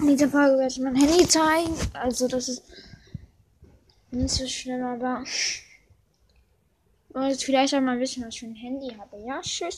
In 0.00 0.08
dieser 0.08 0.28
Folge 0.28 0.58
werde 0.58 0.72
ich 0.72 0.78
mein 0.78 0.96
Handy 0.96 1.28
zeigen. 1.28 1.76
Also 1.92 2.26
das 2.26 2.48
ist 2.48 2.62
nicht 4.10 4.30
so 4.30 4.46
schlimm, 4.46 4.82
aber 4.82 5.24
wollt 7.10 7.42
vielleicht 7.42 7.74
auch 7.74 7.80
mal 7.80 7.98
wissen, 8.00 8.24
was 8.24 8.34
ich 8.34 8.40
für 8.40 8.46
ein 8.46 8.54
Handy 8.54 8.94
habe. 8.96 9.18
Ja, 9.26 9.40
tschüss. 9.42 9.68